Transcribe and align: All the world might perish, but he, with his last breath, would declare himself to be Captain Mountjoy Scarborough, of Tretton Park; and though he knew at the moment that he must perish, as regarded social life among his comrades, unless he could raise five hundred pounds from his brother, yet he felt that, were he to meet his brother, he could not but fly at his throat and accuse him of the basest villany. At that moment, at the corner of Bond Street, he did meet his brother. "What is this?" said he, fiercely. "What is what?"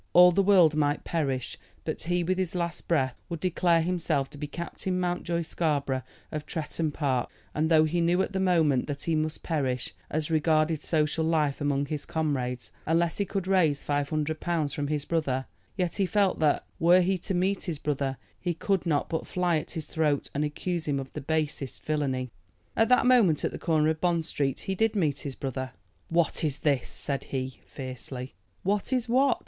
All 0.13 0.31
the 0.31 0.41
world 0.41 0.75
might 0.75 1.03
perish, 1.03 1.59
but 1.85 2.01
he, 2.01 2.23
with 2.23 2.39
his 2.39 2.55
last 2.55 2.87
breath, 2.87 3.21
would 3.29 3.39
declare 3.39 3.83
himself 3.83 4.31
to 4.31 4.37
be 4.39 4.47
Captain 4.47 4.99
Mountjoy 4.99 5.43
Scarborough, 5.43 6.01
of 6.31 6.47
Tretton 6.47 6.89
Park; 6.91 7.29
and 7.53 7.69
though 7.69 7.83
he 7.83 8.01
knew 8.01 8.23
at 8.23 8.33
the 8.33 8.39
moment 8.39 8.87
that 8.87 9.03
he 9.03 9.13
must 9.13 9.43
perish, 9.43 9.93
as 10.09 10.31
regarded 10.31 10.81
social 10.81 11.23
life 11.23 11.61
among 11.61 11.85
his 11.85 12.07
comrades, 12.07 12.71
unless 12.87 13.19
he 13.19 13.25
could 13.25 13.47
raise 13.47 13.83
five 13.83 14.09
hundred 14.09 14.39
pounds 14.39 14.73
from 14.73 14.87
his 14.87 15.05
brother, 15.05 15.45
yet 15.77 15.97
he 15.97 16.07
felt 16.07 16.39
that, 16.39 16.65
were 16.79 17.01
he 17.01 17.15
to 17.19 17.35
meet 17.35 17.61
his 17.65 17.77
brother, 17.77 18.17
he 18.39 18.55
could 18.55 18.87
not 18.87 19.07
but 19.07 19.27
fly 19.27 19.57
at 19.59 19.69
his 19.69 19.85
throat 19.85 20.31
and 20.33 20.43
accuse 20.43 20.87
him 20.87 20.99
of 20.99 21.13
the 21.13 21.21
basest 21.21 21.85
villany. 21.85 22.31
At 22.75 22.89
that 22.89 23.05
moment, 23.05 23.45
at 23.45 23.51
the 23.51 23.59
corner 23.59 23.89
of 23.89 24.01
Bond 24.01 24.25
Street, 24.25 24.61
he 24.61 24.73
did 24.73 24.95
meet 24.95 25.19
his 25.19 25.35
brother. 25.35 25.73
"What 26.09 26.43
is 26.43 26.57
this?" 26.61 26.89
said 26.89 27.25
he, 27.25 27.59
fiercely. 27.67 28.33
"What 28.63 28.91
is 28.91 29.07
what?" 29.07 29.37